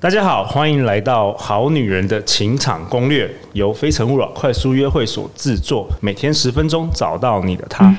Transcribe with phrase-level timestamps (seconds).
[0.00, 7.92] 大家好，欢迎来到《好女人的情场攻略》，由非诚勿扰快速约会所制作，每天十分钟，找到你的他。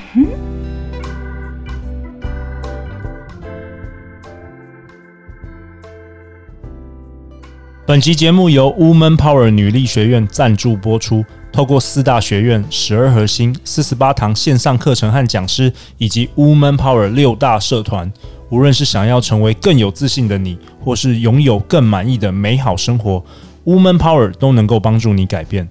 [7.84, 11.22] 本集节目由 Woman Power 女力学院赞助播出。
[11.52, 18.10] 透过四大学院、十二核心、四十八堂线上课程和讲师，以及 Woman Power 六大社团，
[18.50, 23.24] 无论是想要成为更有自信的你，或是拥有更满意的美好生活
[23.64, 25.68] ，Woman Power 都能够帮助你改变。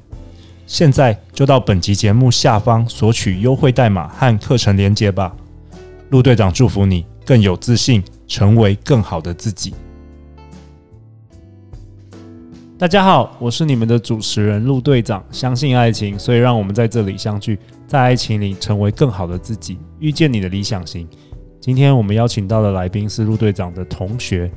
[0.66, 5.36] 现在就到本集节目下方索取优惠代码和课程连接吧。
[6.10, 9.74] 陆队长祝福你更有自信，成为更好的自己。
[12.78, 15.22] 大家好，我是你们的主持人陆队长。
[15.32, 21.06] 相信爱情，所以让我们在这里相聚，在爱情里成为更好的自己，遇见你的理想型。
[21.62, 24.50] 今天我们邀请到的来宾是陆队长的同学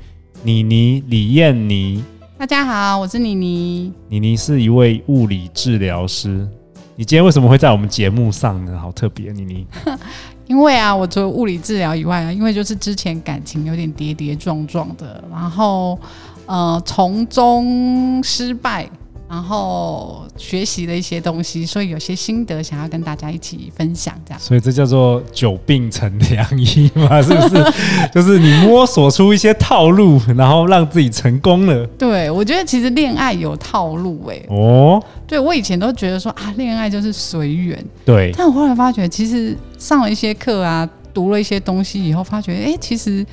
[0.45, 2.03] 妮妮李燕妮。
[2.39, 3.93] 大家好，我是妮妮。
[4.09, 6.49] 妮妮是一位物理治疗师。
[6.95, 8.79] 你今天为什么会在我们节目上呢？
[8.79, 9.67] 好特别，妮妮。
[10.47, 15.99] 因为啊，我除了物理治疗以外啊，因为就是之前感情有点跌跌撞撞的，然后。
[16.45, 18.87] 呃，从中失败，
[19.33, 24.39] 然后学习了一些东西，所以有些心得想要跟大家一起分享，这样。
[24.39, 27.65] 所以这叫做久病成良医嘛， 是不是？
[28.13, 31.87] 就是你摸索出一些套路，然后让自己成功了。
[31.99, 34.47] 对，我觉得其实恋爱有套路哎、欸。
[34.51, 37.83] 哦，对，我以前都觉得说啊，恋爱就是随缘。
[38.05, 43.25] 对，但我后来发觉，其实上了一些课啊，读了一些东西以后，发觉哎，其实。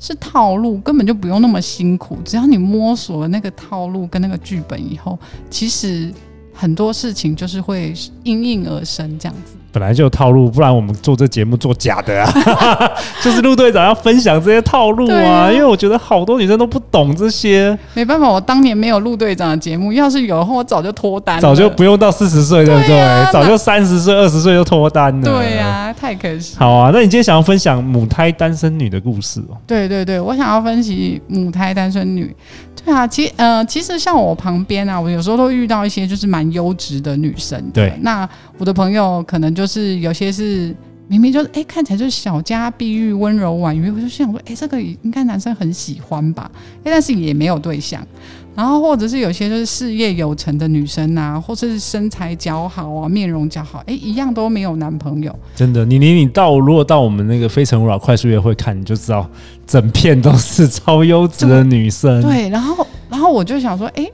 [0.00, 2.16] 是套路，根本就不用那么辛苦。
[2.24, 5.18] 只要你摸索了那个套路跟那个剧本以后，
[5.50, 6.10] 其实
[6.54, 9.52] 很多事情就是会应运而生这样子。
[9.72, 12.32] 本来就有套路，不然我们做这节目做假的啊！
[13.22, 17.78] 就是陆队长要分享这些套路啊，啊，因为我觉得好多女生都不懂这些。
[17.94, 22.98] 没办法，我当年没有陆队长的节目，要是有的话，我早就脱单了，早就不用到四十岁，对不对？
[23.00, 25.24] 啊、早就三十岁、二十岁就脱单了。
[25.24, 26.56] 对呀、啊，太可惜。
[26.58, 29.56] 好啊，那你今天想要分享母胎单身女的故事哦？
[29.66, 32.34] 对对对，我想要分析母胎单身女。
[32.82, 37.62] 对啊，其实呃，其实像我旁边啊，我有时候都遇到一些就是蛮优质的女生。
[37.74, 40.74] 对，那我的朋友可能就是有些是
[41.08, 46.50] 明明就是哎，看起来就是小家碧玉、温柔婉约，我就想说，哎，这个应该男生很喜欢吧？
[46.78, 48.06] 哎，但是也没有对象。
[48.52, 55.34] 然后或者是有些就是事业有成的女生啊，或者是身材姣好啊，面容姣好，哎，一样都没有男朋友。
[55.54, 59.28] 真的，你你你到如果到我们那个非诚勿扰快速约会看，你就知道
[59.66, 62.20] 整片都是超优质的女生。
[62.22, 64.04] 对，然后然后我就想说，哎，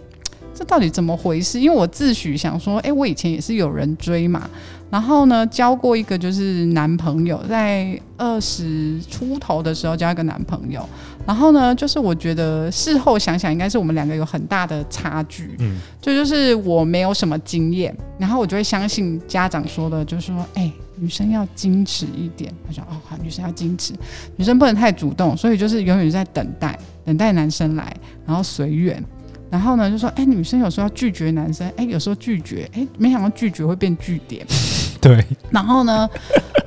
[0.57, 1.61] 这到底怎么回事？
[1.61, 4.49] 因为我自诩想说，哎，我以前也是有人追嘛。
[4.89, 10.89] 然后呢，交过一个就是男朋友，在二十出头的时候交一个男朋友。
[11.27, 15.57] 然后呢，就是我觉得事后想想，应该是我们两个有很大的差距。
[15.59, 22.51] 嗯，这就是我没有什么经验，然后我就会相信家长说的，就是说，哎，女生要矜持一点。
[22.65, 23.93] 他说，哦，好，女生要矜持，
[24.37, 27.95] 女生不能太主动，所以就是永远在等待，等待男生来，
[28.25, 29.05] 然后随缘。
[29.49, 34.45] 然后呢，就说，哎，女生有时候要拒绝男生，哎，有时候拒绝，哎，没想到拒绝会变句点。
[35.01, 36.09] 对，然后呢，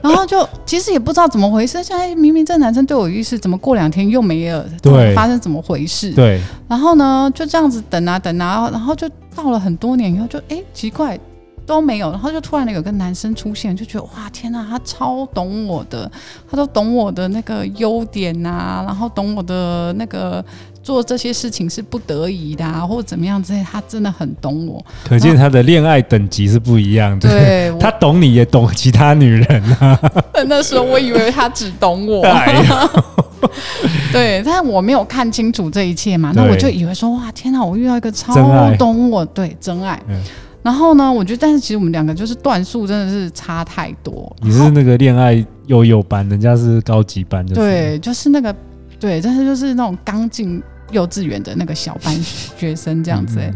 [0.02, 4.66] 然后就其实也不知道怎么回事，现在明明这男生对我有意思，怎么过两天又没了？
[4.82, 6.14] 对，发生怎么回事？
[6.14, 11.20] 对，然后呢，就这样子等啊等啊，然后就到了很多年以后就，就哎奇怪
[11.66, 16.10] 都没有，然后就突然有个男生出现，就觉得哇天哪，他超懂我的，
[16.50, 20.46] 他都懂我的那个优点啊，然后懂我的那个。
[20.82, 24.84] 做这些事情是不得已的，啊，或者怎么样之类，他真的很懂我。
[25.08, 27.30] 可见他的恋爱等级是不一样的。
[27.30, 30.00] 对， 他懂你也懂其他女人啊。
[30.48, 32.24] 那时候我以为他只懂我。
[34.12, 38.34] 对，但是我没有看清楚这一切嘛，那我就以为说哇天哪，我遇到一个超
[38.78, 40.02] 懂我，对，真爱。
[40.08, 40.20] 嗯、
[40.64, 44.36] 然后呢，我觉得，但是其实我们两个就是段数真的是差太多。
[44.42, 48.56] 你是那个恋爱幼幼班，人家是高级班，就是，对，就是那个。
[49.00, 50.62] 对，但是就是那种刚进
[50.92, 53.54] 幼稚园的那个小班学生这样子，欸，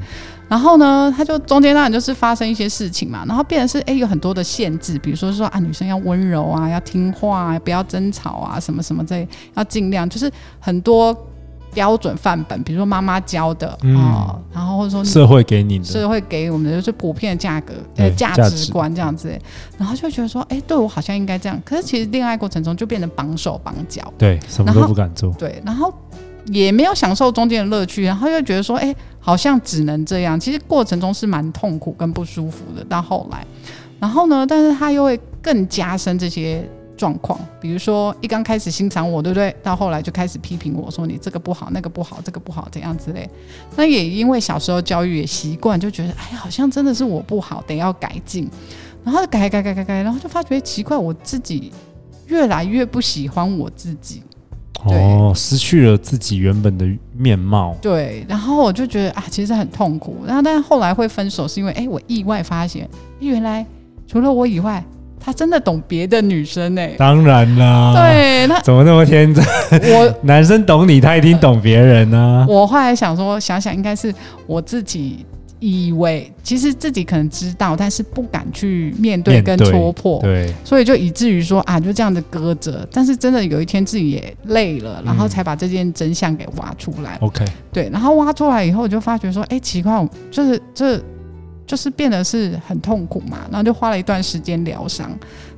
[0.48, 11.16] 然后呢，他就中间当然就是发生一些事情嘛，然后变成是哎有很多的限制，比如说说啊女生要温柔啊，要听话啊，不要争吵啊，什么什么这要尽量就是很多
[11.74, 19.42] 标准范本，比如说妈妈教的哦，然后或者说社会给你的，社会给我们的就是普遍的价格呃价值观这样子，欸，
[19.78, 25.94] 然后就觉得说哎对我好像应该这样，可是其实恋爱过程中就变得绑手绑脚，对，什么都不敢做，对，然后
[26.48, 33.46] 也没有享受中间的乐趣，然后又觉得说哎好像只能这样，其实过程中是蛮痛苦跟不舒服的，到后来，
[34.00, 39.56] 然后呢，但是他又会更加深这些状况，比如说一刚开始欣赏我，对不对？
[39.64, 43.30] 到后来就开始批评我说你这个不好，那个不好，这个不好，怎样之类。
[43.76, 48.50] 那也因为小时候教育也习惯，就觉得哎，好像真的是我不好，得要改进。
[49.04, 51.72] 然后改改改改改，然后就发觉奇怪，我自己
[52.28, 54.22] 越来越不喜欢我自己。
[54.86, 56.86] 哦，失去了自己原本的
[57.18, 57.76] 面貌。
[57.82, 60.24] 对，然后我就觉得啊，其实很痛苦。
[60.26, 63.66] 然后，但是后来会分手，是因为哎，我意外发现，原来
[64.08, 64.84] 除了我以外。
[65.26, 66.96] 他真的懂别的女生呢、欸？
[66.98, 67.94] 当然啦。
[67.96, 69.42] 对，那怎么那么天真？
[69.72, 72.46] 我 男生懂你，他一定懂别人呢、啊。
[72.50, 74.14] 我后来想说，想想应该是
[74.46, 75.26] 我自己
[75.60, 80.20] 以为，其实自己可能知道，但是不敢去面对跟戳破。
[80.20, 82.86] 对，所以就以至于说啊，就这样的搁着。
[82.92, 87.18] 但是真的有一天自己也累了，然后才把这件真相给挖出来。
[87.22, 90.84] OK，、嗯、对，然后挖出来以后，我就发觉说，哎，奇怪，就是这。
[90.84, 91.04] 就是
[91.90, 95.10] 变得是很痛苦嘛，然后就花了一段时间疗伤。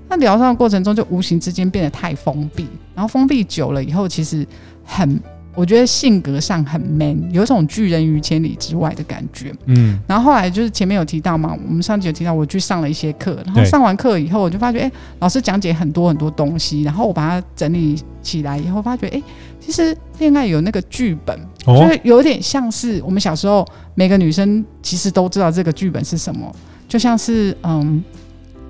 [0.07, 4.45] 那疗伤的过程中，就无形之间变得太封闭，然后封闭久了以后，其实
[4.83, 5.19] 很，
[5.55, 9.51] 我觉得性格上很 man，有一种拒人于千里之外的感觉。
[9.65, 19.21] 嗯，然后后来就是前面有提到嘛，我们上集有提到，我去上了一些课，然后上完课以后，我就发觉，哎，老师讲解很多很多东西，然后我把它整理起来以后，发觉，哎。
[19.57, 26.53] 其实恋爱有那个剧本，哦，就是有点像是我们小时候每个女生其实都知道这个剧本是什么，
[26.87, 28.03] 就像是嗯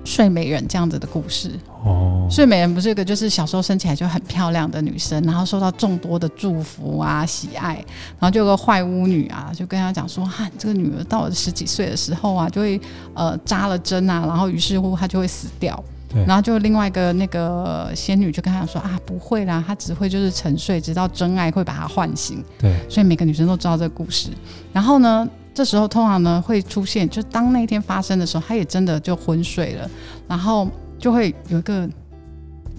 [0.04, 1.50] 睡美人这样子的故事。
[1.84, 7.74] 哦，睡美人不是一个就是小时候生起来就很漂亮的女生，然后受到众多的祝福啊喜爱，
[8.18, 12.80] 然后就有个坏巫女啊，就跟她讲说，哈，这个女儿到了十几岁的时候啊，就会
[13.14, 15.82] 呃扎了针啊，然后于是乎她就会死掉。
[16.26, 22.42] 然后就另外一个那个仙女就跟他说啊，不会啦，她只会就是沉睡，直到真爱会把她唤醒。
[22.58, 24.30] 对，所以每个女生都知道这个故事。
[24.72, 29.90] 然后呢，这时候通常呢会出现，就当那一天发生的时候，她也真的就昏睡了，
[30.28, 30.68] 然后
[30.98, 31.88] 就会有一个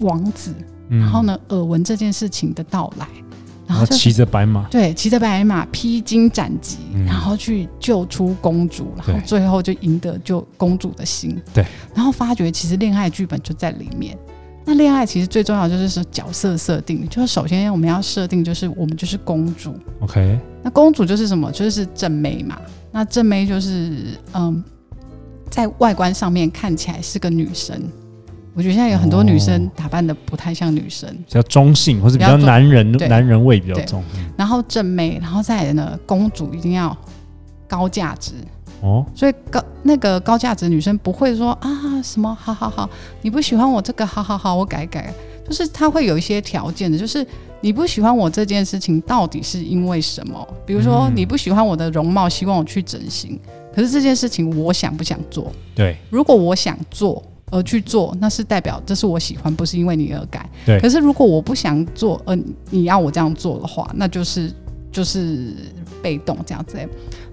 [0.00, 0.54] 王子，
[0.88, 3.06] 然后呢耳闻这件事情的到来。
[3.68, 11.38] 然后骑着白马，对，骑着白马，披荆斩棘，嗯，然后去救出公主，然后最后就赢得救公主的心。
[11.52, 11.62] 对，
[11.94, 14.16] 然后发觉其实恋爱剧本就在里面。
[14.64, 19.74] 那恋爱其实最重要就是说角色设定，就是首先我们要设定就是我们就是公主。
[20.00, 21.52] OK，那公主就是什么？
[21.52, 22.58] 就是正妹嘛。
[22.90, 24.64] 那正妹就是嗯，
[25.50, 27.78] 在外观上面看起来是个女生。
[28.58, 34.02] 我觉得现在有很多女生打扮的不太像女生，比较中性，或者比较男人男人味比较重。
[34.36, 36.96] 然后正妹，然后再来呢，公主一定要
[37.68, 38.32] 高价值
[38.80, 39.06] 哦。
[39.14, 42.90] 所以高那个高价值女生不会说啊什么好好好，
[43.22, 45.14] 你不喜欢我这个好好好，我改改。
[45.46, 47.24] 就是她会有一些条件的，就是
[47.60, 50.44] 你不喜欢我这件事情到底是因为什么？
[50.66, 53.38] 比如说你不喜欢我的容貌，希望我去整形，
[53.72, 55.52] 可是这件事情我想不想做？
[55.76, 57.22] 对，如果我想做。
[57.50, 60.48] 而去做，那是代表这是我喜欢，不是因为你而改。
[60.66, 60.80] 对。
[60.80, 62.36] 可是如果我不想做，呃，
[62.70, 64.52] 你要我这样做的话，那就是
[64.90, 65.54] 就是
[66.02, 66.76] 被动这样子。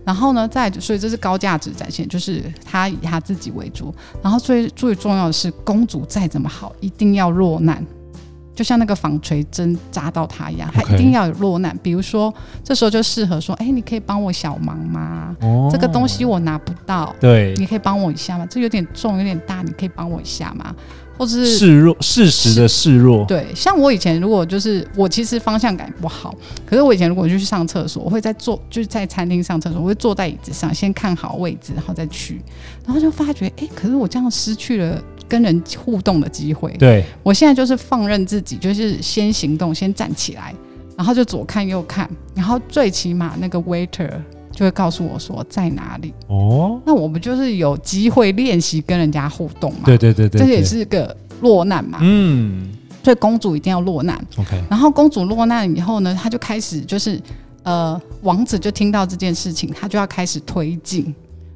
[0.04, 3.94] 然后呢，再所以这是高价值展现，就是他以他自己为主。
[4.22, 7.84] 然后最最重要的是，公主再怎么好，一定要落难。
[8.56, 11.78] 就像那个纺锤针扎到他一样，他一定要有落难。
[11.84, 15.36] 比如说，这时候就适合说：“哎、欸，你可以帮我小忙吗？
[15.42, 18.48] 哦、这个东西我拿不到，对，你可以帮我一下吗？
[18.50, 20.74] 这有点重，有点大，你可以帮我一下吗？
[21.18, 23.24] 或者是示弱，适时的示弱。
[23.26, 26.36] 对，像我以前如果就是我其实方向感不好，
[26.66, 32.42] 可是我以前如果就去上厕所，我会在坐就是在餐厅上厕所，我会坐在椅子上，先看好位置，然后再去，
[32.86, 35.02] 然后就发觉，哎、欸，可是我这样失去了。
[35.28, 40.54] 跟人互动的机会，对，我现在就是放任自己，就是先行动，先站起来，
[40.96, 44.10] 然后就左看右看，然后最起码那个 waiter
[44.52, 46.14] 就会告诉我说在哪里。
[46.28, 49.82] 哦，那我们就是有机会练习跟人家互动嘛？
[49.86, 52.00] 对对对对，这也是个落难嘛。
[52.02, 52.72] 嗯，
[53.04, 54.18] 所以公主一定要落难。
[54.38, 57.22] OK，然后公主落难以后呢，她就开始就是
[57.64, 61.14] 呃，王子就听到这件事情，他就要开始推进。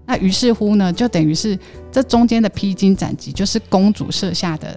[0.09, 1.55] 那于是乎呢，就等于是
[1.91, 4.75] 这中间的披荆斩棘，就是公主设下的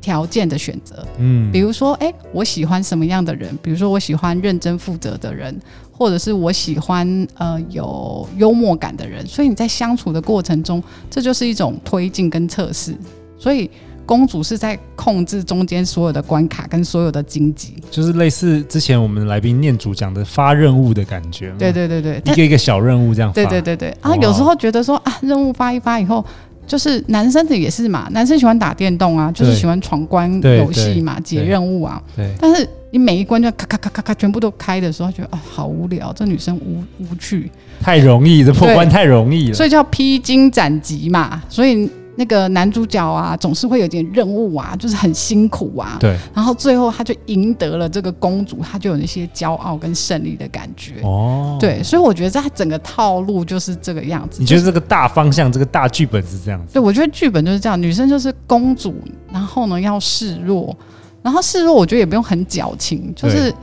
[0.00, 1.06] 条件的选择。
[1.18, 3.56] 嗯，比如说，哎，我喜欢什么样的人？
[3.62, 5.56] 比如说，我喜欢认真负责的人，
[5.92, 9.24] 或者是我喜欢呃有幽默感的人。
[9.24, 12.92] 所以你在相处的过程中，这就是一种推进跟测试。
[13.38, 13.70] 所以。
[14.08, 21.52] 公主是在控制中间所有的关卡跟所有的荆棘，就是类似之前我们来宾念主讲的发任务的感觉。
[21.58, 23.34] 对对对对，一个一个小任务这样发。
[23.34, 26.24] 对对对对啊，有时候觉得说啊，任务发一发以后，
[26.66, 32.02] 就是男生的也是嘛，男生喜欢打电动啊，就是喜欢闯关游戏嘛，解任务啊。
[32.16, 32.32] 对。
[32.40, 37.50] 但是你每一关就咔咔咔咔咔全部都开的时候，觉得啊好无聊，这女生无无趣。
[37.78, 39.54] 太容易，这破关太容易了。
[39.54, 41.90] 所以叫披荆斩棘嘛，所以。
[42.18, 45.96] 那个男主角啊，总是会有点任务啊，就是很辛苦啊。
[46.00, 46.18] 对。
[46.34, 50.94] 然后最后他就赢得了这个公主，他就有那些骄傲跟胜利的感觉。
[51.04, 51.56] 哦。
[51.60, 54.40] 对，所以我觉得他整个套路就是这个样子。
[54.40, 56.72] 你觉得这个大方向，这个大剧本是这样子？
[56.72, 58.92] 对，我觉得剧本就是这样，女生就是公主，
[59.32, 60.76] 然后呢要示弱，
[61.22, 63.54] 然后示弱，我觉得也不用很矫情，就是。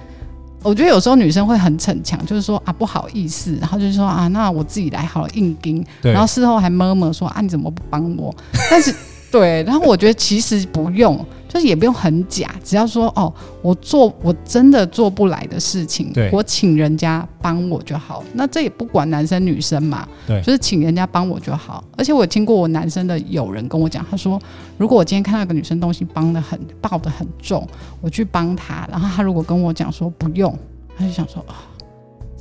[0.66, 8.34] 我觉得有时候女生会很逞强，就是说啊不好意思，然后就是说啊那我自己来好了硬盯，然后事后还 murmur 说啊你怎么不帮我？
[8.72, 8.94] 但是
[9.32, 11.24] 对，然后我觉得其实不用。
[11.56, 18.22] 就是也不用很假，只要说哦，我做我真的做不来的事情，对，我请人家帮我就好。
[18.34, 21.82] 那这也不管男生女生嘛，对，就是请人家帮我就好。
[21.96, 24.38] 而且我听过我男生的友人跟我讲，他说
[24.78, 27.66] 如果我今天看到一个女生东西帮的很抱的很重，
[28.02, 30.54] 我去帮她，然后她如果跟我讲说不用，
[30.98, 31.80] 他就想说啊、哦，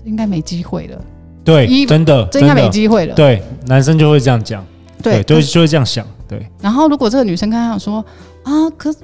[0.02, 1.00] 这应该没机会了。
[1.44, 3.14] 对，真的，这应该没机会了。
[3.14, 4.66] 对，男生就会这样讲，
[5.00, 6.04] 对，就会就会这样想。
[6.26, 8.04] 对，然后如果这个女生跟他讲说。
[8.44, 8.94] 啊，可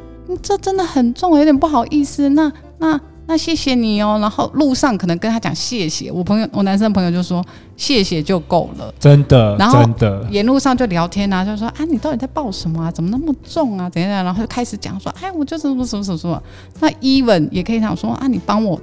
[0.40, 2.28] 这真的很重，有点不好意思。
[2.30, 4.18] 那那那谢谢你哦。
[4.20, 7.44] 然后路上可能跟他讲谢谢，我朋友我男生朋友就说
[7.76, 9.56] 谢谢就够了，真的。
[9.58, 12.90] 然后真的沿路上就聊天啊，就说啊你到底在抱什么啊？
[12.92, 13.90] 怎么那么重啊？
[13.90, 14.24] 怎样？
[14.24, 16.40] 然后就开始讲说哎，我就什么什么什么什么。
[16.78, 18.80] 那 even 也可以想说啊，你帮我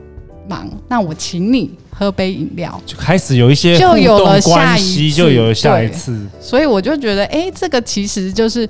[0.49, 6.27] 忙，那我请你喝杯饮料，就开始有一些就有了下一次，就有了下一次。
[6.41, 8.67] 所以我就觉得哎，这个其实就是。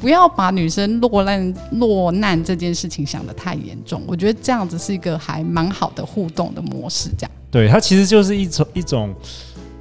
[0.00, 7.10] 不要把女生落难落难这件事情想得太严重，我觉得这样子是一个还蛮好的互动的模式。
[7.18, 9.14] 这样，对，它其实就是一种一种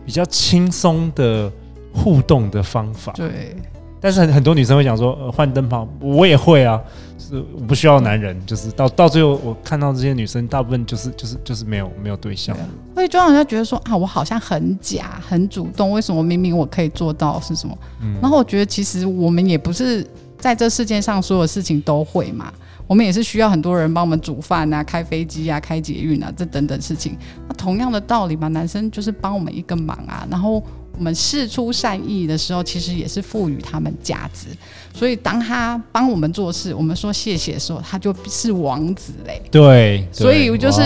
[0.05, 1.51] 比较轻松的
[1.93, 3.13] 互动的方法。
[3.13, 3.55] 对，
[4.01, 6.81] 但是很很多女生会讲说，呃，换灯泡，我也会啊。
[7.21, 12.55] 是我不需要男人，就是到到最后，我看到这些女生，大部分就是就是就是没有没有对象，
[12.95, 17.77] 会就让人家觉得说啊，我好像很假，很主动，为什么明明我可以做到是什么？
[18.01, 20.03] 嗯，然后我觉得其实我们也不是
[20.37, 22.53] 在这世界上所有事情都会嘛，
[22.87, 27.17] 我们也是需要很多人帮我们煮饭啊、开飞机啊、开捷运啊这等等事情。
[27.49, 30.63] 那同样的道理嘛，男生就是帮我们一个忙啊，然后。
[30.99, 34.47] 我们试出善意的时候，其实也是赋予他们价值。
[34.93, 39.41] 所以当他帮我们做事，我们说谢谢的时候，他就是王子嘞。
[39.49, 40.81] 对，所以就是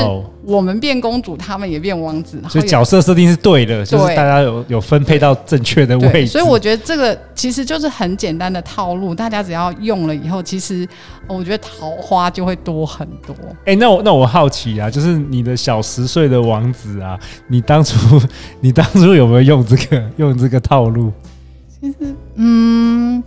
[0.46, 2.42] 我们变公主，他们也变王子。
[2.50, 6.32] 所以角色设定是对的，就是大家有有分配到正确的位置。
[6.32, 10.88] 所以我觉得这个其实就是很简单的套路，大家只要用了以后，其实
[11.28, 13.36] 我觉得桃花就会多很多。
[13.66, 18.22] 哎，那我那我好奇啊，就是你的小十岁的王子啊，你当初
[18.60, 20.04] 你当初有没有用这个？
[20.18, 21.12] 用这个套路，
[21.82, 23.24] 其实，嗯，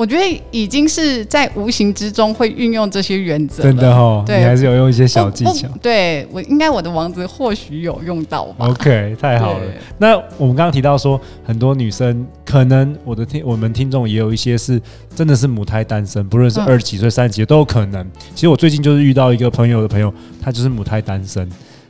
[0.00, 3.62] 我觉得已经是在无形之中会运用这些原则。
[3.62, 5.68] 真的哦，对，你还是有用一些小技巧。
[5.82, 8.66] 对，我应该我的王子或许有用到吧。
[8.66, 9.66] OK，太好了。
[9.98, 14.80] 那我们刚刚提到说，很多女生可能我的听我们听众也有一些是
[15.14, 18.02] 真的是母胎单身，不论是二十几岁、三十几岁都有可能。
[18.34, 21.46] 其实我最近就是遇到一个朋友的朋友，她就是母胎单身。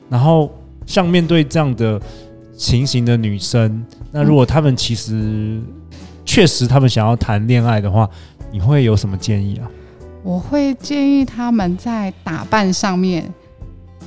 [0.08, 0.50] 然后
[0.84, 2.00] 像面对这样的
[2.56, 3.86] 情形的女生。
[4.10, 5.60] 那如果她们其实
[6.30, 8.08] 确实他们想要谈恋爱的话，
[8.52, 9.66] 你会有什么建议啊？
[10.22, 13.28] 我会建议他们在打扮上面，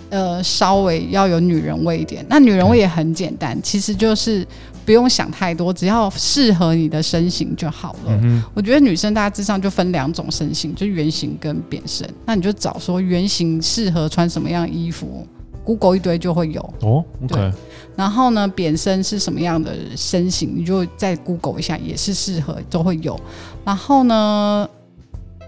[0.09, 2.25] 呃，稍微要有女人味一点。
[2.29, 4.47] 那女人味也很简单，其实就是
[4.85, 8.17] 不用想太多，只要适合你的身形就好了。
[8.23, 8.41] 嗯。
[8.53, 12.09] 我觉得女生大致上就分两种身形，就圆形跟扁身。
[12.25, 15.27] 那你就找说圆形适合穿什么样的衣服。
[15.63, 17.35] Google 一堆就会有哦，OK。
[17.35, 17.51] 对，
[17.95, 23.19] 然后呢，扁身是什么样的身形，你就再 Google 一下，也是适合都会有。
[23.63, 24.69] 然后呢，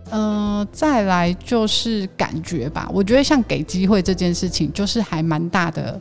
[0.10, 2.90] 呃，再来就是感觉吧。
[2.94, 6.00] 我觉得像给机会这件事情，就是还蛮大的。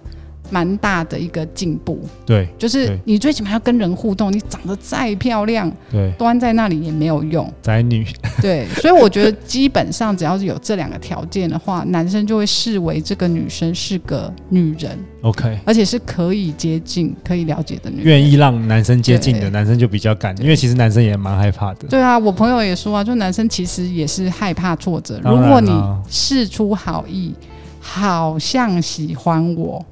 [0.55, 8.07] 蛮大的一个进步，对，就是你最起码要跟人互动，你长得再漂亮，对，端在那里也没有用，宅女，
[8.41, 21.89] 对，所以我觉得基本上只要是有这两个条件的话，男生就会视为这个女生是个女人，OK，而且是可以接近、可以了解的女人，愿意让男生接近的男生就比较敢，因为其实男生也蛮害怕的。
[21.89, 25.73] 对啊，我朋友也说啊，就男生其实也是害怕挫折，如果你
[26.09, 27.35] 事出好意，
[27.81, 29.85] 好像喜欢我。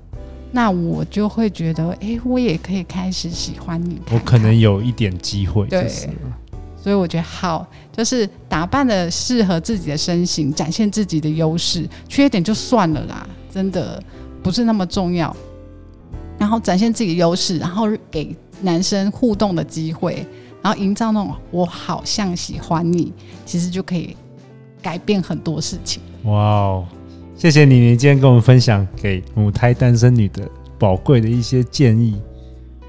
[0.52, 4.18] 那我就会觉得，哎、欸，我也可以开始喜欢你看看。
[4.18, 5.88] 我可能有一点机会，对，
[6.76, 14.02] 所以我觉得好，就是打扮的适合自己的身形，展现自己的优势，缺点就算了啦，真的
[14.42, 15.35] 不是那么重要。
[16.38, 20.26] 然后展现自己的优势，然后给男生互动的机会，
[20.61, 23.12] 然后营造那种我好像喜欢你，
[23.47, 24.16] 其实就可以
[24.82, 26.02] 改变很多事情。
[26.25, 26.87] 哇哦！
[27.43, 32.23] 谢谢你，你今天跟我们分享给母胎单身女的宝贵的一些建议。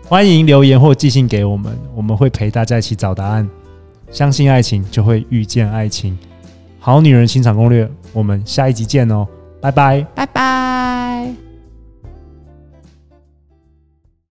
[0.07, 3.49] 欢迎留言或寄信给我们，我们会陪大家一起找答案。
[4.11, 6.15] 相信爱情，就会遇见爱情。
[6.77, 9.27] 好女人情场攻略，我们下一集见哦，
[9.59, 10.72] 拜拜，拜拜。